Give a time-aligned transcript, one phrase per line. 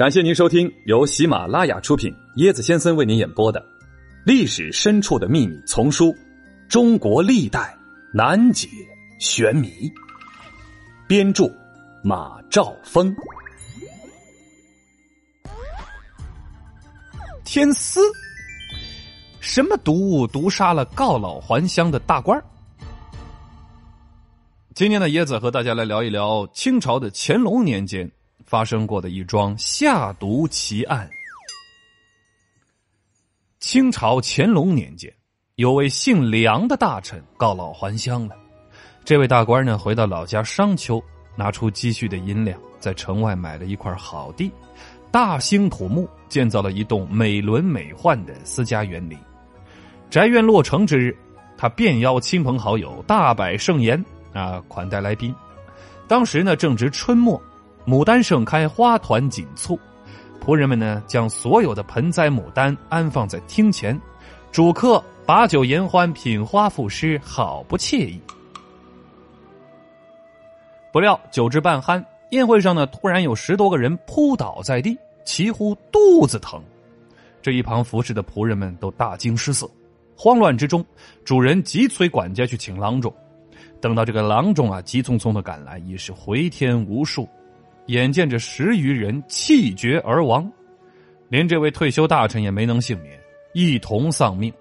[0.00, 3.60] 感谢您收听由喜马拉雅出品、椰子先生为您演播的
[4.24, 6.06] 《历史深处的秘密》丛书
[6.70, 7.76] 《中国历代
[8.14, 8.66] 难解
[9.18, 9.68] 玄谜》，
[11.06, 11.44] 编著
[12.02, 13.14] 马兆峰。
[17.44, 18.00] 天丝，
[19.38, 22.42] 什么毒物毒杀了告老还乡的大官？
[24.74, 28.10] 今天的椰子和大家来聊一聊清朝的乾隆年间
[28.44, 31.08] 发生过的一桩下毒奇案。
[33.60, 35.12] 清朝乾隆年间，
[35.56, 38.36] 有位姓梁的大臣告老还乡了。
[39.04, 41.02] 这位大官呢，回到老家商丘，
[41.36, 44.50] 拿出积蓄的银两，在城外买了一块好地，
[45.10, 49.18] 大兴土木，建造了一栋美轮美奂的私家园林。
[50.08, 51.16] 宅院落成之日，
[51.56, 54.02] 他便邀亲朋好友，大摆盛筵。
[54.32, 55.34] 啊，款待来宾。
[56.06, 57.42] 当时呢，正值春末，
[57.90, 59.76] 牡丹盛开，花团锦簇。
[60.40, 64.00] 仆人们呢，将所有的盆栽牡丹安放在厅前，
[64.52, 68.20] 主客把酒言欢，品花赋诗，好不惬意。
[70.92, 76.62] 不料酒至半酣，宴会上呢，突然有十多个人扑倒在地，齐呼肚子疼。
[77.42, 79.68] 这一旁服侍的仆人们都大惊失色，
[80.16, 80.84] 慌乱之中，
[81.24, 83.12] 主人急催管家去请郎中。
[83.80, 87.28] 等到这个郎中啊，急匆匆的赶来，已是回天无术。
[87.90, 90.48] 眼见着十余人气绝而亡，
[91.28, 93.18] 连这位退休大臣也没能幸免，
[93.52, 94.52] 一同丧命。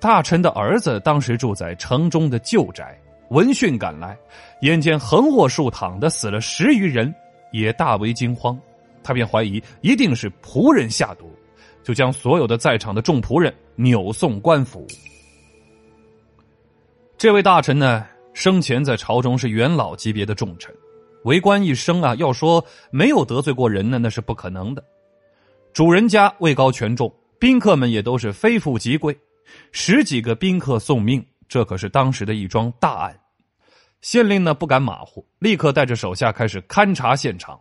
[0.00, 4.16] 大臣的儿子当时住在城中的旧宅，闻讯赶来，
[4.62, 7.14] 眼见横卧竖躺的死了十余人，
[7.52, 8.58] 也大为惊慌。
[9.02, 11.30] 他便怀疑一定是仆人下毒，
[11.82, 14.86] 就将所有的在场的众仆人扭送官府。
[17.18, 18.06] 这位大臣呢？
[18.32, 20.72] 生前在朝中是元老级别的重臣，
[21.24, 24.82] 为官一生啊，要说没有得罪过人呢，那是不可能的。
[25.72, 29.16] 主人家位高权重，宾客们也都是非富即贵，
[29.72, 33.18] 十几个宾客送命，这可是当时的一桩大案。
[34.00, 37.58] 县令呢不敢马虎，立刻带着手下开始勘察现场。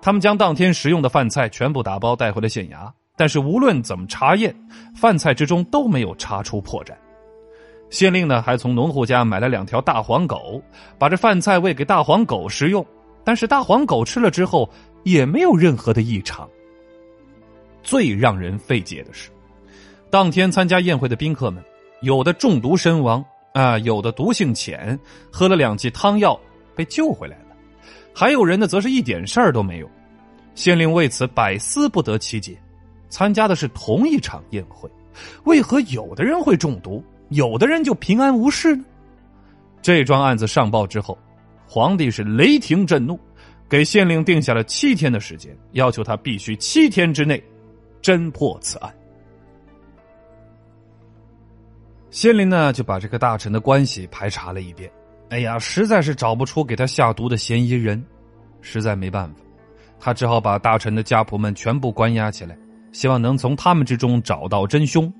[0.00, 4.54] 他们将当天食用的饭菜全部打包带回了县衙，但是无论怎么查验，
[4.96, 6.92] 饭菜之中都没有查出破绽。
[7.90, 10.62] 县令呢，还从农户家买了两条大黄狗，
[10.98, 12.84] 把这饭菜喂给大黄狗食用。
[13.24, 14.68] 但是大黄狗吃了之后，
[15.04, 16.48] 也没有任何的异常。
[17.82, 19.30] 最让人费解的是，
[20.10, 21.62] 当天参加宴会的宾客们，
[22.02, 24.98] 有的中毒身亡啊，有的毒性浅，
[25.30, 26.38] 喝了两剂汤药
[26.74, 27.56] 被救回来了，
[28.14, 29.88] 还有人呢，则是一点事儿都没有。
[30.54, 32.58] 县令为此百思不得其解：
[33.08, 34.90] 参加的是同一场宴会，
[35.44, 37.02] 为何有的人会中毒？
[37.30, 38.84] 有的人就平安无事呢。
[39.80, 41.16] 这桩案子上报之后，
[41.66, 43.18] 皇帝是雷霆震怒，
[43.68, 47.42] 给县令定下了七天的时间，要求他必须七天之内
[48.02, 48.92] 侦破此案。
[52.10, 54.90] 县令呢就把这个大臣的关系排查了一遍，
[55.28, 58.02] 哎呀，实在是找不出给他下毒的嫌疑人，
[58.62, 59.40] 实在没办法，
[60.00, 62.58] 他只好把大臣的家仆们全部关押起来，
[62.90, 65.12] 希望能从他们之中找到真凶。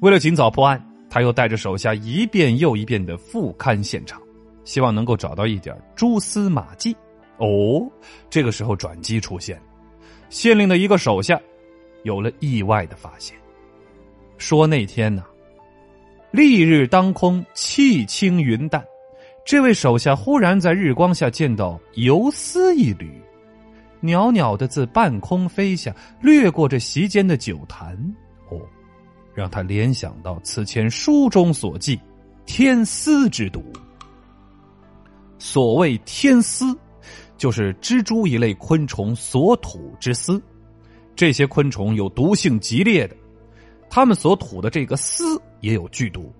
[0.00, 0.82] 为了尽早破案。
[1.10, 4.22] 他又带着手下一遍又一遍的复勘现场，
[4.64, 6.96] 希望能够找到一点蛛丝马迹。
[7.38, 7.90] 哦，
[8.30, 9.60] 这个时候转机出现，
[10.28, 11.40] 县令的一个手下
[12.04, 13.36] 有了意外的发现。
[14.38, 15.24] 说那天呢，
[16.30, 18.84] 丽日当空，气清云淡，
[19.44, 23.10] 这位手下忽然在日光下见到游丝一缕，
[24.00, 25.92] 袅袅的自半空飞下，
[26.22, 27.96] 掠过这席间的酒坛。
[28.48, 28.60] 哦。
[29.34, 31.98] 让他联想到此前书中所记
[32.46, 33.64] 天丝之毒。
[35.38, 36.76] 所谓天丝，
[37.38, 40.42] 就是蜘蛛一类昆虫所吐之丝。
[41.16, 43.16] 这些昆虫有毒性极烈的，
[43.88, 46.32] 它们所吐的这个丝也有剧毒。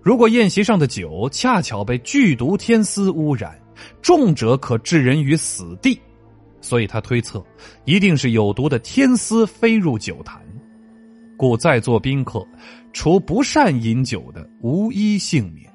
[0.00, 3.56] 如果宴席上的酒恰巧被剧毒天丝污染，
[4.00, 6.00] 重者可致人于死地。
[6.60, 7.44] 所以他推测，
[7.84, 10.40] 一定是有毒的天丝飞入酒坛。
[11.42, 12.46] 故在座宾客，
[12.92, 15.68] 除不善饮酒的，无一幸免。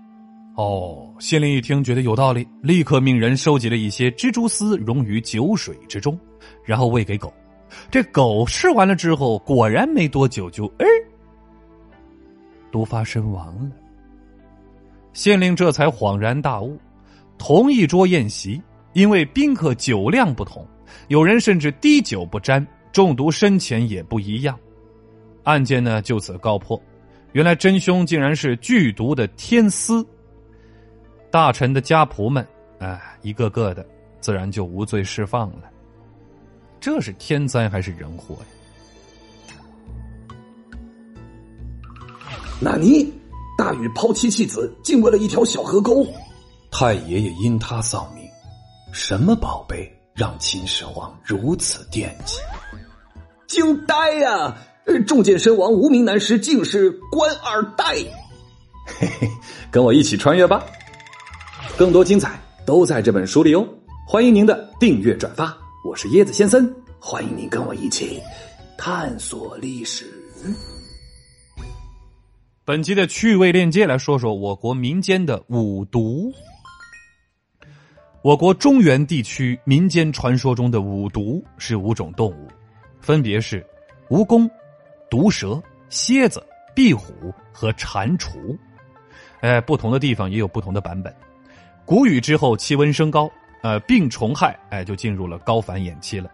[0.55, 6.17] 哦，县令一听觉得有道理，立刻命人收集了一些蜘蛛丝，溶于酒水之中，
[6.63, 7.33] 然后喂给狗。
[7.91, 10.85] 这狗吃完了之后，果然没多久就哎，
[12.71, 13.69] 毒发身亡了。
[15.11, 16.79] 县令这才恍然大悟，
[17.37, 18.61] 同一桌宴席，
[18.93, 20.65] 因为宾客酒量不同，
[21.09, 24.57] 有人甚至滴酒不沾，中毒深浅也不一样。
[25.47, 26.77] 案件呢就此告破，
[27.31, 30.05] 原来真凶竟然是剧毒的天丝。
[31.31, 32.45] 大臣的家仆们，
[32.79, 33.85] 哎，一个个的
[34.19, 35.63] 自然就无罪释放了。
[36.81, 39.55] 这是天灾还是人祸呀？
[42.59, 43.09] 纳尼？
[43.57, 46.05] 大禹抛妻弃子，竟为了一条小河沟？
[46.69, 48.23] 太爷爷因他丧命，
[48.91, 52.37] 什么宝贝让秦始皇如此惦记？
[53.47, 54.53] 惊呆呀！
[55.05, 57.93] 中箭身亡无名男尸，竟是官二代。
[58.85, 59.29] 嘿嘿，
[59.69, 60.63] 跟我一起穿越吧！
[61.77, 63.67] 更多精彩都在这本书里哦！
[64.07, 68.19] 欢迎您的订阅转发，我是椰子先生，欢迎您跟我一起
[68.77, 70.05] 探索历史。
[72.63, 76.31] 本集的趣味链接来说说我国民间的五毒。
[78.23, 82.47] 我国中原地区民间传说中的五毒是五种动物，
[82.99, 83.65] 分别是
[84.09, 84.49] 蜈蚣、
[85.09, 86.45] 毒蛇、蝎子、
[86.75, 88.57] 壁虎和蟾蜍。
[89.41, 91.13] 哎，不同的地方也有不同的版本。
[91.85, 93.29] 谷雨之后，气温升高，
[93.61, 96.29] 呃，病虫害哎就进入了高繁衍期了。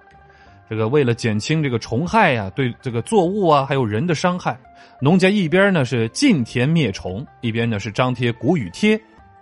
[0.69, 4.57] 这个为了减轻这个虫害呀，对这个作物啊还有人的伤害，
[4.99, 8.99] 农家一边呢是禁田灭虫，一边呢是张贴谷雨贴。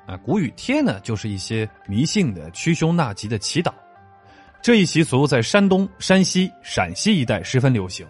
[0.07, 3.71] 啊，谷雨贴呢就是一些迷信的驱凶纳吉的祈祷。
[4.61, 8.05] 这一习俗在山东、山西、陕西一带十分流行。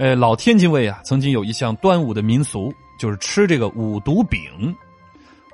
[0.00, 4.74] 呃，老天津卫啊曾经有一项端午的民俗，就是吃这个五毒饼。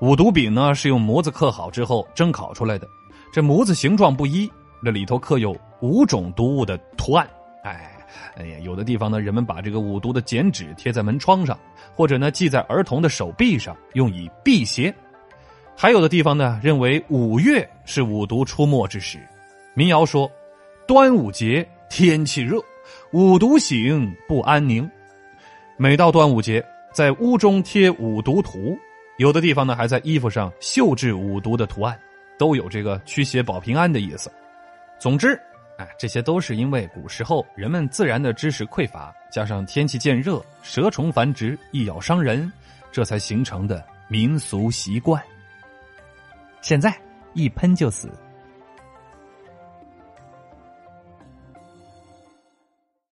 [0.01, 2.87] 五毒饼呢是用模子刻好之后蒸烤出来的，
[3.33, 4.49] 这模子形状不一，
[4.85, 5.53] 这里头刻有。
[5.81, 7.29] 五种毒物的图案，
[7.65, 7.91] 哎，
[8.37, 11.59] 哎呀，有的地方呢，人们把这个五毒的剪纸贴在门窗上，
[11.97, 14.95] 或者呢系在儿童的手臂上，用以辟邪；
[15.77, 19.19] 还有的地方呢，认为五月是五毒出没之时。
[19.75, 20.31] 民谣说
[20.87, 22.63] ：“端午节天气热，
[23.13, 24.89] 五毒醒不安宁。”
[25.77, 28.79] 每到端午节，在屋中贴五毒图，
[29.19, 31.99] 有的地方呢，还在衣服上绣制五毒的图案，
[32.39, 34.31] 都有这个驱邪保平安的意思。
[34.99, 35.39] 总之。
[35.79, 42.51] 哎，这些都是因为古时候人们自然的知识匮乏，加上天气渐热，蛇虫繁殖，易咬伤人，
[42.91, 45.23] 这才形成的民俗习惯。
[46.63, 46.99] 现在
[47.35, 48.11] 一喷就死。